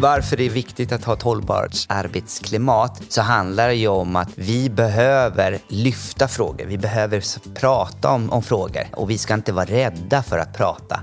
[0.00, 4.28] Varför det är viktigt att ha ett hållbart arbetsklimat så handlar det ju om att
[4.34, 6.66] vi behöver lyfta frågor.
[6.66, 7.22] Vi behöver
[7.54, 11.00] prata om, om frågor och vi ska inte vara rädda för att prata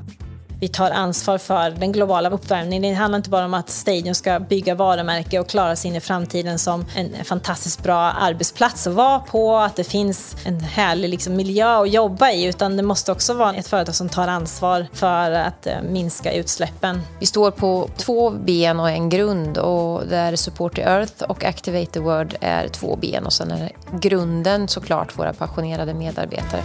[0.65, 2.81] vi tar ansvar för den globala uppvärmningen.
[2.81, 5.99] Det handlar inte bara om att Stadium ska bygga varumärke och klara sig in i
[5.99, 11.35] framtiden som en fantastiskt bra arbetsplats att vara på, att det finns en härlig liksom,
[11.35, 15.31] miljö att jobba i, utan det måste också vara ett företag som tar ansvar för
[15.31, 17.01] att eh, minska utsläppen.
[17.19, 21.91] Vi står på två ben och en grund och där Support the Earth och Activate
[21.91, 26.61] the World är två ben och sen är grunden såklart våra passionerade medarbetare.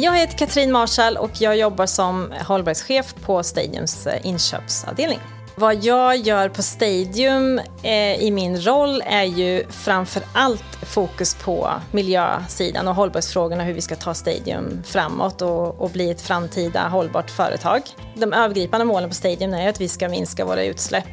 [0.00, 5.18] Jag heter Katrin Marshall och jag jobbar som hållbarhetschef på Stadiums eh, inköpsavdelning.
[5.54, 11.70] Vad jag gör på Stadium eh, i min roll är ju framför allt fokus på
[11.90, 17.30] miljösidan och hållbarhetsfrågorna, hur vi ska ta Stadium framåt och, och, bli ett framtida hållbart
[17.30, 17.82] företag.
[18.14, 21.04] De övergripande målen på Stadium är att vi ska minska våra utsläpp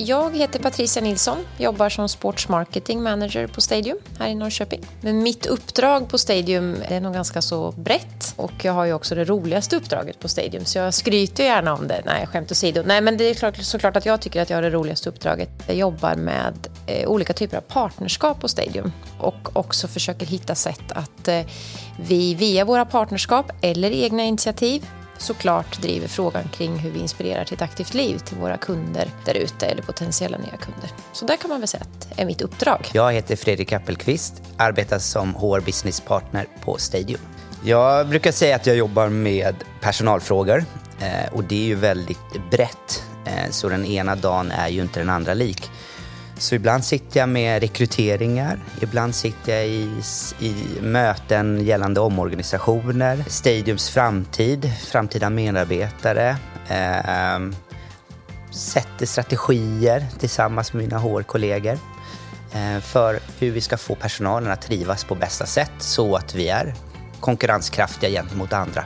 [0.00, 4.80] jag heter Patricia Nilsson, jobbar som Sports Marketing Manager på Stadium här i Norrköping.
[5.00, 9.14] Men mitt uppdrag på Stadium är nog ganska så brett och jag har ju också
[9.14, 12.02] det roligaste uppdraget på Stadium så jag skryter gärna om det.
[12.04, 12.82] Nej, skämt åsido.
[12.86, 15.50] Nej, men det är klart, såklart att jag tycker att jag har det roligaste uppdraget.
[15.66, 16.54] Jag jobbar med
[16.86, 21.40] eh, olika typer av partnerskap på Stadium och också försöker hitta sätt att eh,
[21.96, 24.86] vi via våra partnerskap eller egna initiativ
[25.18, 29.34] såklart driver frågan kring hur vi inspirerar till ett aktivt liv till våra kunder där
[29.34, 30.90] ute eller potentiella nya kunder.
[31.12, 32.88] Så där kan man väl säga att är mitt uppdrag.
[32.92, 37.20] Jag heter Fredrik Appelqvist, arbetar som HR Business Partner på Stadium.
[37.64, 40.64] Jag brukar säga att jag jobbar med personalfrågor
[41.00, 43.04] eh, och det är ju väldigt brett.
[43.24, 45.70] Eh, så den ena dagen är ju inte den andra lik.
[46.38, 50.02] Så ibland sitter jag med rekryteringar, ibland sitter jag i,
[50.40, 56.36] i möten gällande omorganisationer, Stadiums framtid, framtida medarbetare,
[56.68, 57.38] eh,
[58.50, 61.78] sätter strategier tillsammans med mina HR-kollegor
[62.52, 66.48] eh, för hur vi ska få personalen att trivas på bästa sätt så att vi
[66.48, 66.74] är
[67.20, 68.84] konkurrenskraftiga gentemot andra.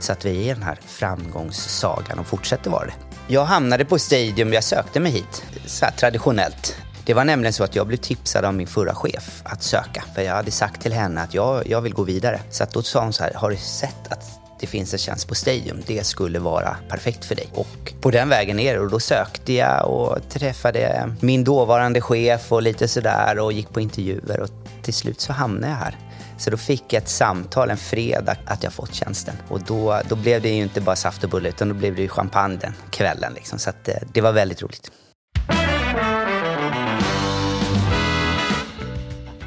[0.00, 2.94] Så att vi är den här framgångssagan och fortsätter vara det.
[3.28, 6.76] Jag hamnade på Stadium, jag sökte mig hit, så traditionellt.
[7.08, 10.04] Det var nämligen så att jag blev tipsad av min förra chef att söka.
[10.14, 12.40] För jag hade sagt till henne att jag, jag vill gå vidare.
[12.50, 14.24] Så att då sa hon så här, har du sett att
[14.60, 17.48] det finns en tjänst på Stadium, det skulle vara perfekt för dig.
[17.54, 22.62] Och på den vägen ner och då sökte jag och träffade min dåvarande chef och
[22.62, 24.50] lite sådär och gick på intervjuer och
[24.82, 25.96] till slut så hamnade jag här.
[26.38, 29.34] Så då fick jag ett samtal en fredag att jag fått tjänsten.
[29.48, 32.02] Och då, då blev det ju inte bara saft och bulle utan då blev det
[32.02, 33.32] ju champagne den kvällen.
[33.34, 33.58] Liksom.
[33.58, 34.90] Så att, eh, det var väldigt roligt.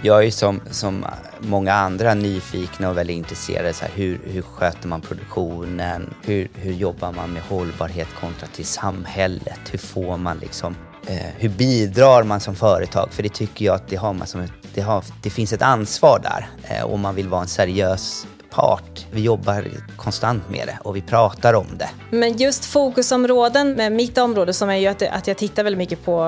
[0.03, 1.05] Jag är som, som
[1.39, 3.73] många andra nyfikna och väldigt intresserade.
[3.73, 6.13] Så här, hur, hur sköter man produktionen?
[6.23, 9.59] Hur, hur jobbar man med hållbarhet kontra till samhället?
[9.71, 10.75] Hur får man liksom,
[11.07, 13.09] eh, hur bidrar man som företag?
[13.11, 15.61] För det tycker jag att det har man som ett, det, har, det finns ett
[15.61, 19.05] ansvar där eh, om man vill vara en seriös part.
[19.11, 21.89] Vi jobbar konstant med det och vi pratar om det.
[22.09, 26.05] Men just fokusområden med mitt område som är ju att, att jag tittar väldigt mycket
[26.05, 26.21] på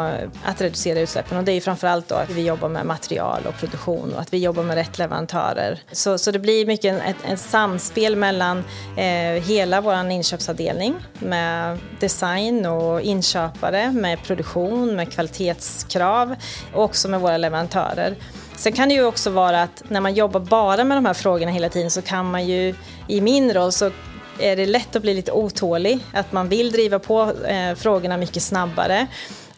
[0.44, 3.58] att reducera utsläppen och det är ju framförallt då att vi jobbar med material och
[3.58, 5.80] produktion och att vi jobbar med rätt leverantörer.
[5.92, 8.64] Så, så det blir mycket ett, ett samspel mellan
[8.98, 16.36] eh, hela vår inköpsavdelning med design och inköpare, med produktion, med kvalitetskrav
[16.74, 18.16] och också med våra leverantörer.
[18.64, 21.52] Sen kan det ju också vara att när man jobbar bara med de här frågorna
[21.52, 22.76] hela tiden så kan man ju,
[23.08, 23.92] i min roll så
[24.40, 28.44] är det lätt att bli lite otålig, att man vill driva på eh, frågorna mycket
[28.44, 29.08] snabbare.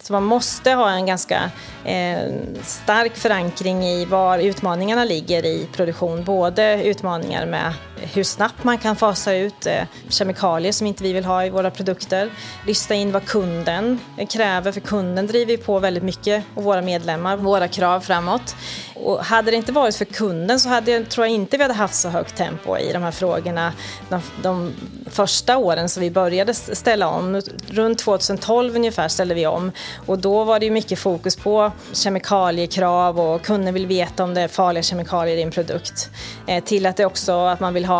[0.01, 1.51] Så man måste ha en ganska
[1.85, 2.33] eh,
[2.63, 6.23] stark förankring i var utmaningarna ligger i produktion.
[6.23, 7.73] Både utmaningar med
[8.13, 11.71] hur snabbt man kan fasa ut eh, kemikalier som inte vi vill ha i våra
[11.71, 12.29] produkter.
[12.67, 13.99] Lyssna in vad kunden
[14.29, 18.55] kräver, för kunden driver på väldigt mycket och våra medlemmar, våra krav framåt.
[18.95, 21.73] Och hade det inte varit för kunden så hade jag, tror jag inte vi hade
[21.73, 23.73] haft så högt tempo i de här frågorna
[24.09, 24.73] de, de
[25.09, 27.41] första åren som vi började ställa om.
[27.67, 29.71] Runt 2012 ungefär ställde vi om
[30.05, 34.47] och då var det mycket fokus på kemikaliekrav och kunden vill veta om det är
[34.47, 36.09] farliga kemikalier i en produkt.
[36.47, 37.94] Eh, till att det också att man vill ha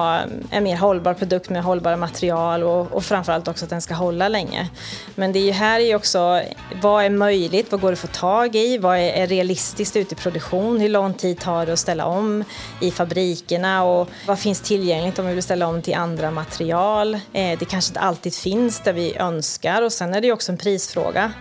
[0.49, 4.29] en mer hållbar produkt med hållbara material och, och framförallt också att den ska hålla
[4.29, 4.69] länge.
[5.15, 6.41] Men det är ju här är också,
[6.81, 10.15] vad är möjligt, vad går det att få tag i, vad är, är realistiskt ute
[10.15, 12.43] i produktion, hur lång tid tar det att ställa om
[12.81, 17.13] i fabrikerna och vad finns tillgängligt om vi vill ställa om till andra material.
[17.13, 20.51] Eh, det kanske inte alltid finns där vi önskar och sen är det ju också
[20.51, 21.31] en prisfråga.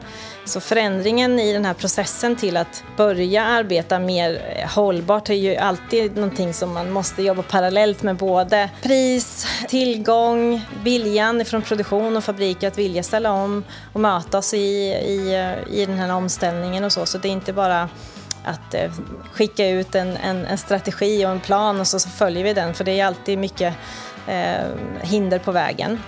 [0.47, 5.57] Så förändringen i den här processen till att börja arbeta mer eh, hållbart är ju
[5.57, 12.17] alltid någonting som man måste jobba parallellt med både både pris, tillgång, viljan från produktion
[12.17, 16.85] och fabriker att vilja ställa om och möta oss i, i, i den här omställningen
[16.85, 17.07] och så.
[17.07, 17.89] Så det är inte bara
[18.45, 18.93] att eh,
[19.33, 22.75] skicka ut en, en, en, strategi och en plan och så, så, följer vi den
[22.75, 23.75] för det är alltid mycket
[24.27, 24.65] eh,
[25.03, 25.99] hinder på vägen.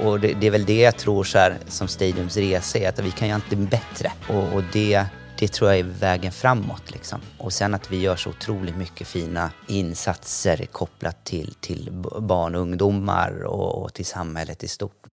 [0.00, 2.98] Och det, det, är väl det jag tror så här, som Stadiums resa är, att
[2.98, 4.12] vi kan göra alltid bättre.
[4.28, 5.06] Och, och, det,
[5.40, 6.90] det tror jag är vägen framåt.
[6.90, 7.20] Liksom.
[7.38, 11.88] Och sen att vi gör så otroligt mycket fina insatser kopplat till, till
[12.20, 15.06] barn och ungdomar och, och till samhället i stort.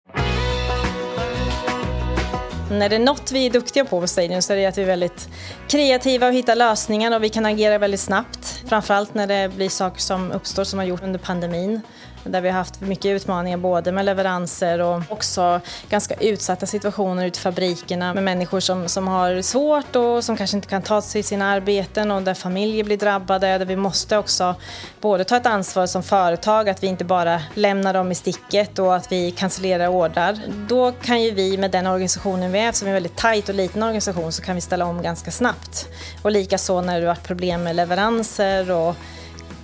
[2.71, 4.81] När det är något vi är duktiga på på Stadium så är det att vi
[4.81, 5.29] är väldigt
[5.67, 8.63] kreativa och hittar lösningar och vi kan agera väldigt snabbt.
[8.67, 11.81] Framförallt när det blir saker som uppstår som har gjort under pandemin
[12.25, 17.39] där vi har haft mycket utmaningar både med leveranser och också ganska utsatta situationer ute
[17.39, 21.21] i fabrikerna med människor som, som har svårt och som kanske inte kan ta sig
[21.21, 23.57] till sina arbeten och där familjer blir drabbade.
[23.57, 24.55] Där vi måste också
[25.01, 28.95] både ta ett ansvar som företag, att vi inte bara lämnar dem i sticket och
[28.95, 30.39] att vi cancellerar ordrar.
[30.67, 33.55] Då kan ju vi med den organisationen vi är, som är en väldigt tajt och
[33.55, 35.87] liten organisation, så kan vi ställa om ganska snabbt.
[36.21, 38.95] Och likaså när det har varit problem med leveranser och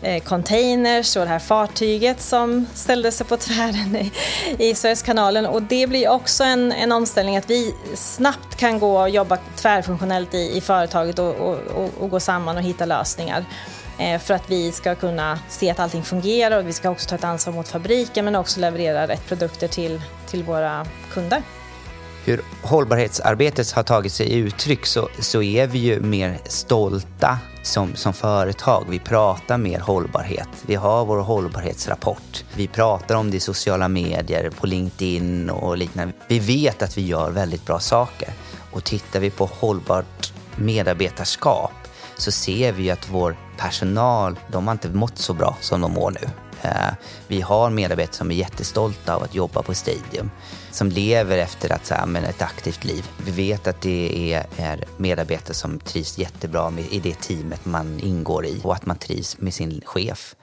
[0.04, 4.10] Eh, containers och det här fartyget som ställde sig på tvären
[4.60, 5.46] i, Suezkanalen.
[5.46, 10.34] Och det blir också en, en omställning att vi snabbt kan gå och jobba tvärfunktionellt
[10.34, 13.46] i, i företaget och, och, och, och gå samman och hitta lösningar
[13.98, 17.16] eh, för att vi ska kunna se att allting fungerar och vi ska också ta
[17.16, 21.44] ett ansvar mot fabriken men också leverera rätt produkter till, till våra kunder
[22.26, 28.14] hur hållbarhetsarbetet har tagit sig uttryck så, så är vi ju mer stolta som, som
[28.14, 28.86] företag.
[28.90, 30.50] Vi pratar mer hållbarhet.
[30.66, 32.44] Vi har vår hållbarhetsrapport.
[32.56, 36.14] Vi pratar om det i sociala medier, på LinkedIn och liknande.
[36.28, 38.30] Vi vet att vi gör väldigt bra saker.
[38.72, 41.72] Och tittar vi på hållbart medarbetarskap
[42.18, 46.12] så ser vi att vår personal, de har inte mått så bra som de mår
[46.12, 46.30] nu.
[46.62, 46.94] Eh,
[47.28, 50.32] vi har medarbetare som är jättestolta av att jobba på Stadium,
[50.72, 53.10] som lever efter att, så här, ett aktivt liv.
[53.26, 58.00] Vi vet att det är, är medarbetare som trivs jättebra med, i det teamet man
[58.00, 60.36] ingår i och att man trivs med sin chef.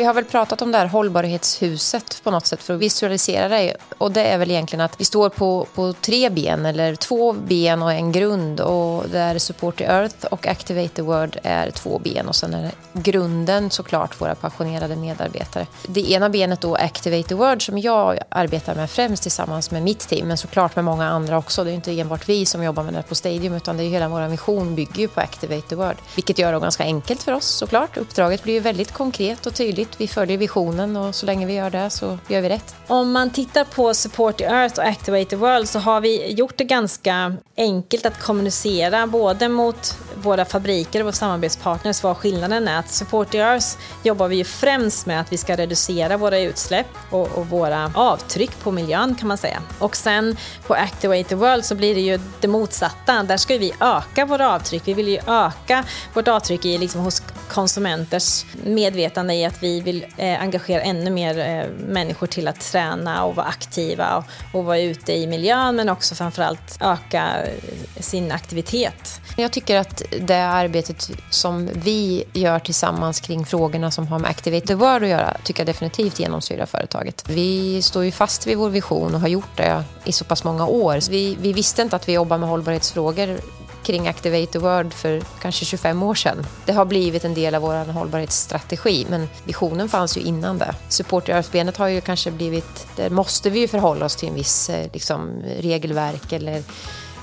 [0.00, 3.76] Vi har väl pratat om det här hållbarhetshuset på något sätt för att visualisera det.
[3.98, 7.82] Och det är väl egentligen att vi står på, på tre ben eller två ben
[7.82, 8.60] och en grund.
[8.60, 12.28] Och där Support the Earth och Activate the World är två ben.
[12.28, 15.66] Och sen är grunden såklart våra passionerade medarbetare.
[15.86, 20.08] Det ena benet då Activate the World som jag arbetar med främst tillsammans med mitt
[20.08, 20.28] team.
[20.28, 21.64] Men såklart med många andra också.
[21.64, 24.08] Det är inte enbart vi som jobbar med det på Stadium utan det är hela
[24.08, 25.98] vår mission bygger ju på Activate the World.
[26.14, 27.96] Vilket gör det ganska enkelt för oss såklart.
[27.96, 31.70] Uppdraget blir ju väldigt konkret och tydligt vi följer visionen och så länge vi gör
[31.70, 32.74] det så gör vi rätt.
[32.86, 36.56] Om man tittar på Support the Earth och Activate the World så har vi gjort
[36.56, 42.78] det ganska enkelt att kommunicera både mot våra fabriker och våra samarbetspartners vad skillnaden är.
[42.78, 43.66] Att Support the Earth
[44.02, 48.60] jobbar vi ju främst med att vi ska reducera våra utsläpp och, och våra avtryck
[48.62, 49.62] på miljön kan man säga.
[49.78, 53.22] Och sen på Activate the World så blir det ju det motsatta.
[53.22, 54.82] Där ska vi öka våra avtryck.
[54.84, 55.84] Vi vill ju öka
[56.14, 61.38] vårt avtryck i, liksom, hos konsumenters medvetande i att vi vill eh, engagera ännu mer
[61.38, 64.24] eh, människor till att träna och vara aktiva och,
[64.58, 69.20] och vara ute i miljön men också framförallt öka eh, sin aktivitet.
[69.36, 74.66] Jag tycker att det arbetet som vi gör tillsammans kring frågorna som har med Activate
[74.66, 77.24] the World att göra tycker jag definitivt genomsyrar företaget.
[77.28, 80.66] Vi står ju fast vid vår vision och har gjort det i så pass många
[80.66, 81.10] år.
[81.10, 83.40] Vi, vi visste inte att vi jobbar med hållbarhetsfrågor
[83.82, 86.46] kring Activate the World för kanske 25 år sedan.
[86.66, 90.74] Det har blivit en del av vår hållbarhetsstrategi men visionen fanns ju innan det.
[90.88, 94.70] Support Earth-benet har ju kanske blivit, där måste vi ju förhålla oss till en viss
[94.70, 96.62] eh, liksom, regelverk eller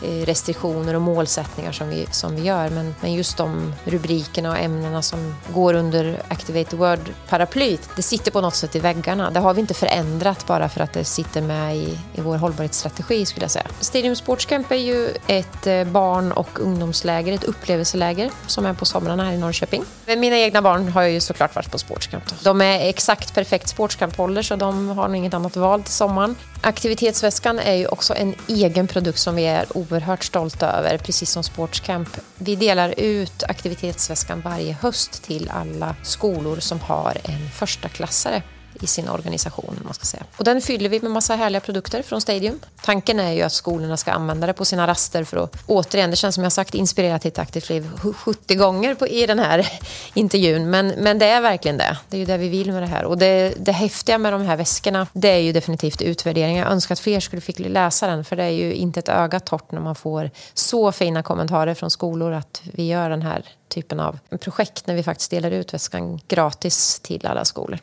[0.01, 2.69] Eh, restriktioner och målsättningar som vi, som vi gör.
[2.69, 8.31] Men, men just de rubrikerna och ämnena som går under Activate the World-paraplyt, det sitter
[8.31, 9.31] på något sätt i väggarna.
[9.31, 13.25] Det har vi inte förändrat bara för att det sitter med i, i vår hållbarhetsstrategi
[13.25, 13.65] skulle jag säga.
[13.79, 18.85] Stadium Sports Camp är ju ett eh, barn och ungdomsläger, ett upplevelseläger som är på
[18.85, 19.83] somrarna här i Norrköping.
[20.05, 22.43] Men mina egna barn har jag ju såklart varit på sportscamp.
[22.43, 26.35] De är exakt perfekt Sportscampålder så de har nog inget annat val till sommaren.
[26.61, 31.43] Aktivitetsväskan är ju också en egen produkt som vi är oerhört stolta över, precis som
[31.43, 32.09] Sportscamp.
[32.35, 38.43] Vi delar ut aktivitetsväskan varje höst till alla skolor som har en förstaklassare
[38.81, 39.79] i sin organisation.
[39.83, 40.23] Man ska säga.
[40.37, 42.59] Och den fyller vi med massa härliga produkter från Stadium.
[42.81, 46.15] Tanken är ju att skolorna ska använda det på sina raster för att återigen, det
[46.15, 49.67] känns som jag sagt, inspirera till ett aktivt liv 70 gånger på, i den här
[50.13, 50.69] intervjun.
[50.69, 51.97] Men, men det är verkligen det.
[52.09, 53.03] Det är ju det vi vill med det här.
[53.03, 56.63] Och det, det häftiga med de här väskorna, det är ju definitivt utvärderingar.
[56.63, 59.39] Jag önskar att fler skulle fick läsa den, för det är ju inte ett öga
[59.39, 63.99] torrt när man får så fina kommentarer från skolor att vi gör den här typen
[63.99, 67.79] av projekt när vi faktiskt delar ut väskan gratis till alla skolor.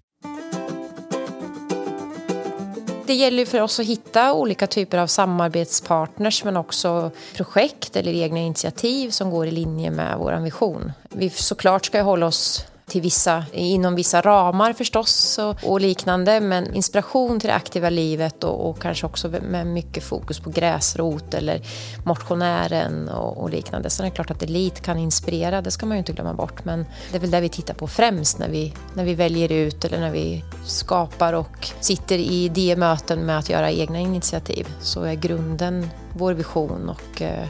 [3.07, 8.39] Det gäller för oss att hitta olika typer av samarbetspartners men också projekt eller egna
[8.39, 10.93] initiativ som går i linje med vår vision.
[11.09, 16.41] Vi såklart ska hålla oss till vissa, inom vissa ramar förstås och, och, liknande.
[16.41, 21.35] Men inspiration till det aktiva livet och, och, kanske också med mycket fokus på gräsrot
[21.35, 21.61] eller
[22.05, 23.89] motionären och, och liknande.
[23.89, 26.65] är det klart att elit kan inspirera, det ska man ju inte glömma bort.
[26.65, 29.85] Men det är väl det vi tittar på främst när vi, när vi väljer ut
[29.85, 34.69] eller när vi skapar och sitter i de möten med att göra egna initiativ.
[34.81, 37.49] Så är grunden vår vision och eh,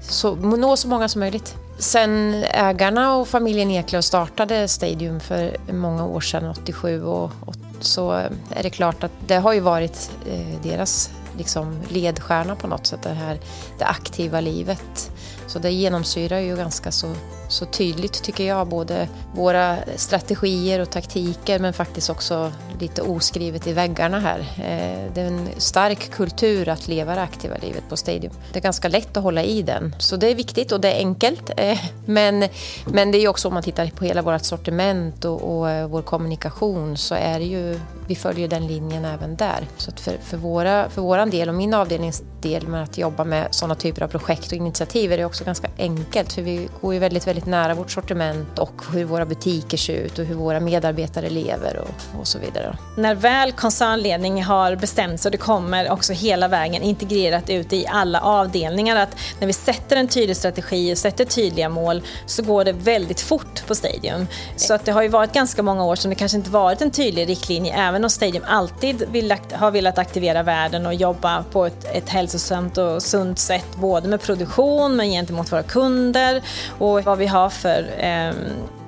[0.00, 1.65] så, nå så många som möjligt.
[1.78, 8.10] Sen ägarna och familjen Eklöf startade Stadium för många år sedan, 87, och, och så
[8.50, 13.02] är det klart att det har ju varit eh, deras liksom, ledstjärna på något sätt,
[13.02, 13.38] det här
[13.78, 15.10] det aktiva livet.
[15.46, 17.14] Så det genomsyrar ju ganska så
[17.48, 23.72] så tydligt tycker jag, både våra strategier och taktiker men faktiskt också lite oskrivet i
[23.72, 24.40] väggarna här.
[24.40, 28.32] Eh, det är en stark kultur att leva det aktiva livet på Stadium.
[28.52, 30.98] Det är ganska lätt att hålla i den, så det är viktigt och det är
[30.98, 31.50] enkelt.
[31.56, 32.44] Eh, men,
[32.86, 36.02] men det är också om man tittar på hela vårt sortiment och, och eh, vår
[36.02, 39.66] kommunikation så är det ju, vi följer den linjen även där.
[39.76, 43.48] Så för, för, våra, för våran del och min avdelnings del med att jobba med
[43.50, 47.00] sådana typer av projekt och initiativ är det också ganska enkelt för vi går ju
[47.00, 50.60] väldigt, väldigt väldigt nära vårt sortiment och hur våra butiker ser ut och hur våra
[50.60, 52.76] medarbetare lever och, och så vidare.
[52.96, 57.86] När väl koncernledningen har bestämt sig och det kommer också hela vägen integrerat ut i
[57.86, 62.64] alla avdelningar att när vi sätter en tydlig strategi och sätter tydliga mål så går
[62.64, 64.26] det väldigt fort på Stadium.
[64.56, 66.90] Så att det har ju varit ganska många år som det kanske inte varit en
[66.90, 71.84] tydlig riktlinje även om Stadium alltid vill, har velat aktivera världen och jobba på ett,
[71.94, 76.42] ett hälsosamt och sunt sätt både med produktion men gentemot våra kunder
[76.78, 78.34] och vad vi vi har för eh,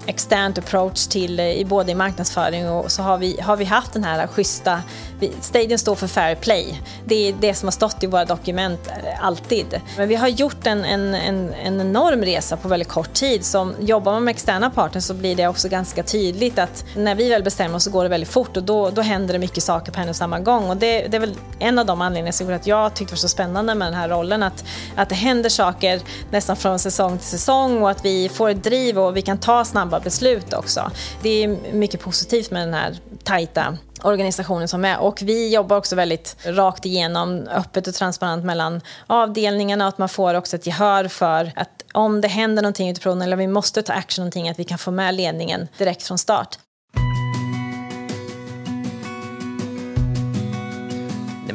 [0.07, 3.93] externt approach till, eh, i både i marknadsföring och så har vi, har vi haft
[3.93, 4.83] den här schyssta,
[5.41, 6.83] Stadion står för fair play.
[7.05, 9.81] Det är det som har stått i våra dokument eh, alltid.
[9.97, 13.45] Men vi har gjort en, en, en, en enorm resa på väldigt kort tid.
[13.45, 17.29] Som jobbar man med externa partners så blir det också ganska tydligt att när vi
[17.29, 19.93] väl bestämmer oss så går det väldigt fort och då, då händer det mycket saker
[19.93, 20.71] på en och samma gång.
[20.71, 23.17] Och det, det är väl en av de anledningarna som gjorde att jag tyckte det
[23.17, 24.43] var så spännande med den här rollen.
[24.43, 24.65] Att,
[24.97, 28.99] att det händer saker nästan från säsong till säsong och att vi får ett driv
[28.99, 30.91] och vi kan ta snabba beslut också.
[31.23, 32.97] Det är mycket positivt med den här
[33.29, 35.01] tajta organisationen som är.
[35.01, 40.09] Och vi jobbar också väldigt rakt igenom, öppet och transparent mellan avdelningarna och att man
[40.09, 43.83] får också ett gehör för att om det händer någonting ute på eller vi måste
[43.83, 46.59] ta action någonting, att vi kan få med ledningen direkt från start.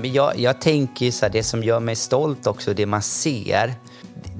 [0.03, 3.73] Jag, jag tänker så här, det som gör mig stolt också, det man ser,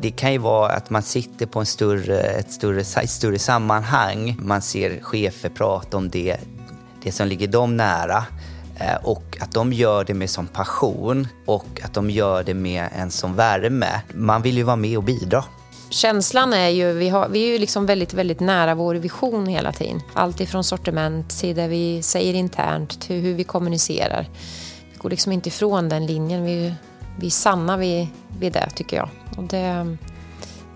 [0.01, 4.37] det kan ju vara att man sitter på en större, ett större, ett större sammanhang.
[4.39, 6.37] Man ser chefer prata om det,
[7.03, 8.25] det som ligger dem nära.
[8.79, 12.89] Eh, och att de gör det med sån passion och att de gör det med
[12.95, 14.01] en sån värme.
[14.13, 15.43] Man vill ju vara med och bidra.
[15.89, 19.72] Känslan är ju, vi, har, vi är ju liksom väldigt, väldigt nära vår vision hela
[19.72, 20.01] tiden.
[20.13, 24.29] Allt ifrån sortiment till det vi säger internt till hur vi kommunicerar.
[24.91, 26.43] Vi går liksom inte ifrån den linjen.
[26.43, 26.74] Vi,
[27.19, 28.07] vi är sanna vid,
[28.39, 29.10] vid det tycker jag.
[29.38, 29.98] Och det,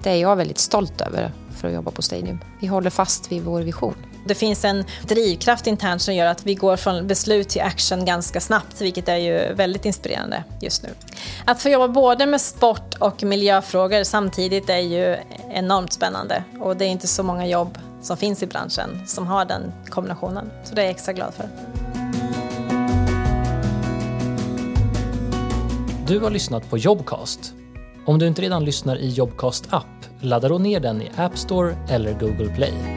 [0.03, 2.39] det är jag väldigt stolt över för att jobba på Stadium.
[2.60, 3.96] Vi håller fast vid vår vision.
[4.27, 8.39] Det finns en drivkraft internt som gör att vi går från beslut till action ganska
[8.39, 10.89] snabbt, vilket är ju väldigt inspirerande just nu.
[11.46, 15.17] Att få jobba både med sport och miljöfrågor samtidigt är ju
[15.51, 19.46] enormt spännande och det är inte så många jobb som finns i branschen som har
[19.46, 20.51] den kombinationen.
[20.63, 21.50] Så det är jag extra glad för.
[26.07, 27.53] Du har lyssnat på Jobcast.
[28.05, 29.86] Om du inte redan lyssnar i Jobcast app,
[30.19, 32.96] ladda då ner den i App Store eller Google Play.